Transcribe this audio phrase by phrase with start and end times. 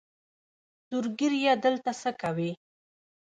[0.87, 2.51] سور ږیریه دلته څۀ کوې؟